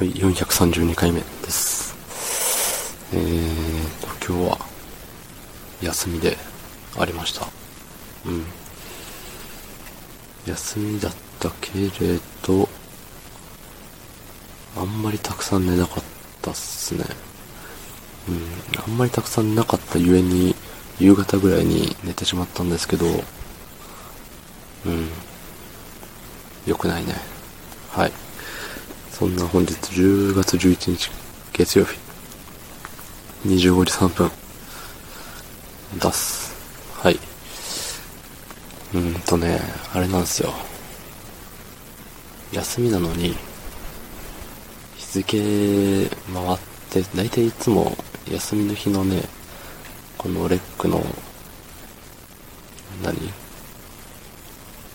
[0.00, 1.94] はい、432回目です。
[3.12, 4.58] えーと、今日は
[5.82, 6.38] 休みで
[6.98, 7.46] ありました。
[8.24, 8.46] うん。
[10.46, 11.90] 休みだったけれ
[12.46, 12.66] ど、
[14.74, 16.04] あんまりたくさん寝なかっ
[16.40, 17.04] たっすね。
[18.26, 18.40] うん。
[18.82, 20.56] あんまりたくさん寝なかったゆえに、
[20.98, 23.22] 夕方ぐらいに寝てしまったんですけど、うん。
[26.64, 27.16] 良くないね。
[27.90, 28.12] はい。
[29.20, 31.10] そんな本日10月11日
[31.52, 31.98] 月曜日
[33.46, 34.30] 25時3分
[35.98, 36.54] 出す。
[36.94, 37.16] はい。
[38.94, 39.60] うーんとね、
[39.92, 40.54] あれなんですよ。
[42.50, 43.36] 休みなのに、
[44.96, 47.94] 日付回って、だいたいいつも
[48.26, 49.20] 休みの日のね、
[50.16, 51.04] このレックの、
[53.04, 53.18] 何？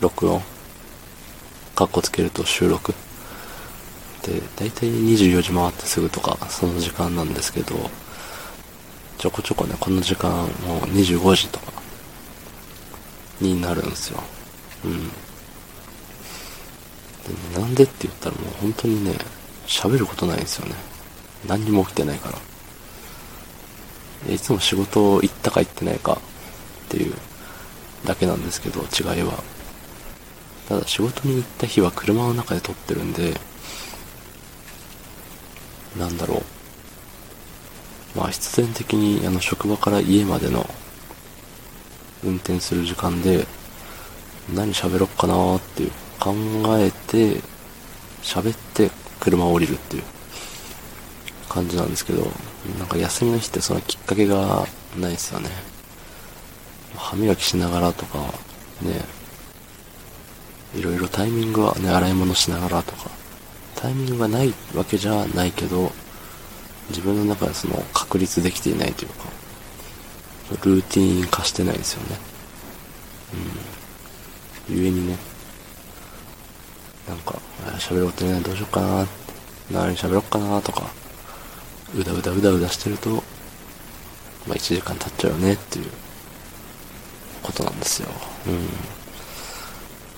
[0.00, 0.40] 録音？
[1.74, 2.94] カッコつけると収録、
[4.32, 7.90] だいたい24時回ってすぐとか、その時間なんですけど、
[9.18, 11.72] ちょこちょこね、この時間もう25時とか、
[13.40, 14.22] になるんですよ。
[14.84, 15.08] うん。
[17.24, 19.14] でなんでって言ったらもう本当にね、
[19.66, 20.74] 喋ることないんですよね。
[21.46, 22.30] 何にも起きてないか
[24.28, 24.34] ら。
[24.34, 27.14] いつも仕事行ったか行ってないかっていう
[28.06, 29.42] だけなんですけど、違いは。
[30.68, 33.38] ただ仕事に行った日は車の中で撮ってるんで、
[35.98, 36.42] なんだろ
[38.14, 38.18] う。
[38.18, 40.68] まあ必然的にあの職場から家までの
[42.24, 43.46] 運転する時間で
[44.54, 46.34] 何喋ろっかなーっていう考
[46.78, 47.40] えて
[48.22, 50.02] 喋って車を降りるっていう
[51.48, 52.30] 感じなんですけど、
[52.78, 54.66] なんか休みの日ってそのきっかけが
[54.98, 55.50] ないですよね。
[56.96, 58.18] 歯磨きしながらとか、
[58.82, 59.00] ね、
[60.74, 63.10] いろいろタイミングはね、洗い物しながらとか、
[63.84, 65.92] タイミングがないわけじゃないけど、
[66.88, 69.26] 自分の中でその確立できていないというか、
[70.64, 72.16] ルーティン化してないですよね。
[74.70, 74.74] うん。
[74.74, 75.18] ゆえにね、
[77.06, 79.12] なんか、あ喋ることね、どうしよっかなって、
[79.70, 80.90] 何喋ろっかなとか、
[81.94, 85.90] うだうだうだうだしてると、まあ1時間経っちゃうよねっていう
[87.42, 88.08] ことなんですよ。
[88.46, 88.54] うん。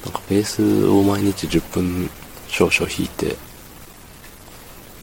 [0.04, 2.08] なんかベースを毎日10分
[2.46, 3.45] 少々弾いて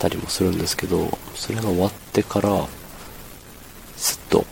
[0.03, 2.68] たりもするんですけど、それが終わってから、
[3.96, 4.46] すっと、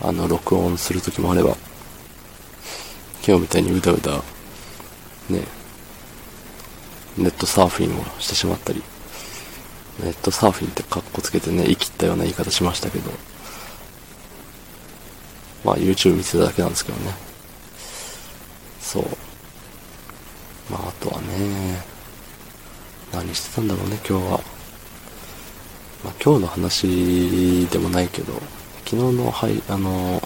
[0.00, 1.56] あの、録音する時もあれば、
[3.26, 4.22] 今日みたいにうだうだ、
[5.28, 5.42] ね、
[7.18, 8.80] ネットサーフィンをしてしまったり、
[10.04, 13.10] ネットサーフィンってカッコつけてね、生きったような言い方しましたけど、
[15.64, 17.12] まあ YouTube 見てただけなんですけどね。
[18.80, 19.04] そう。
[20.70, 21.93] まああとはね、
[23.14, 24.40] 何してたんだろうね、今日は。
[26.02, 28.32] まあ今日の話でもないけど、
[28.84, 30.20] 昨日のはい、あの、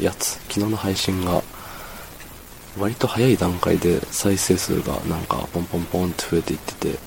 [0.00, 1.42] やつ、昨日の配信が、
[2.78, 6.98] 割と早い段階で再生数がなんかポンポンポンって増えていってて、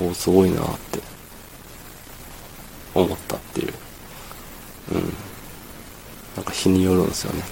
[0.00, 1.00] おお、すごいなって、
[2.94, 3.74] 思ったっていう。
[4.92, 5.14] うん。
[6.36, 7.42] なんか日によるんですよね。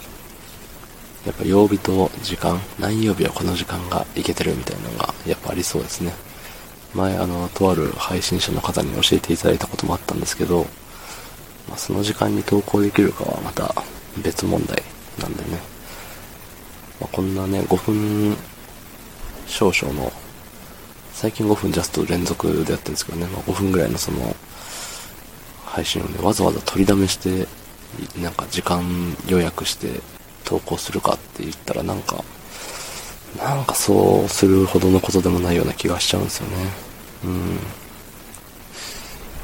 [1.27, 6.13] やっぱ曜日と時間、何曜日はこの時間がいけてるみたいなのがやっぱありそうですね。
[6.95, 10.67] 前あの、とある配信者の方に教えていただいたこともあったんですけど、
[11.69, 13.75] まあ、その時間に投稿できるかはまた
[14.23, 14.83] 別問題
[15.21, 15.61] なんでね。
[17.01, 18.37] まあ、こんなね、5分
[19.47, 20.13] 少々の、
[21.13, 24.35] 最近5分ジャスト連続でやってるんですけどね、まあ、5分ぐらいのその、
[25.67, 27.47] 配信をね、わざわざ取りだめして、
[28.21, 28.83] なんか時間
[29.27, 30.01] 予約して
[30.49, 32.25] 投稿するかって言ったらなんか、
[33.37, 36.57] なんかそうするほどのことでもないような気がしちゃうんですよね。
[37.25, 37.59] うん。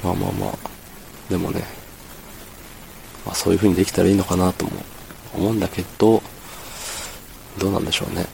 [0.03, 0.53] まあまあまあ、
[1.29, 1.63] でもね、
[3.27, 4.71] まあそういう風にできたらいいのかなとも
[5.35, 6.23] 思うんだけど、
[7.59, 8.25] どうなんでしょうね。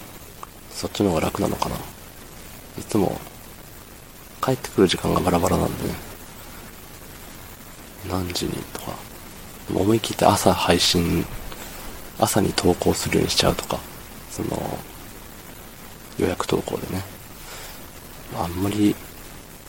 [0.71, 1.75] そっちの方が楽なのかな。
[1.75, 3.21] いつも、
[4.41, 5.95] 帰ってくる時間がバラバラなんでね。
[8.09, 8.93] 何時にとか、
[9.75, 11.27] 思い切って朝配信、
[12.21, 13.79] 朝に投稿するようにしちゃうとか、
[14.31, 14.79] その、
[16.19, 17.03] 予約投稿でね。
[18.39, 18.95] あ、んまり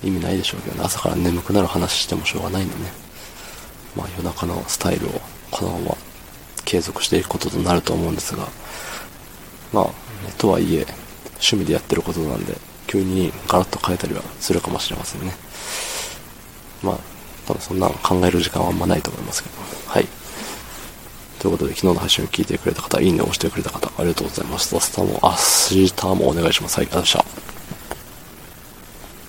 [0.04, 0.84] 意味ないでしょうけどね。
[0.84, 2.92] 朝から眠くなる話してもしょうがないんでね。
[3.96, 5.98] まあ夜中のスタイルをこのまま
[6.66, 8.48] 継続していくこととなると思うんですが、
[9.74, 9.88] まあ、
[10.38, 10.86] とはいえ、
[11.34, 12.56] 趣味でやってることなんで、
[12.88, 15.34] 急にガラッと変えたりはするかもしれませんね。
[16.84, 16.98] まあ、
[17.48, 19.56] 多分そんな考える時間はあんまないと思いますけど。
[19.88, 20.08] はい。
[21.42, 24.76] ということで、昨日の配信を聞いてくれた方、いいねを押してくれた方、ありがとうございました。
[25.02, 25.32] 明日も、明
[25.88, 26.78] 日もお願いします。
[26.78, 27.81] はい、ありがとうございました。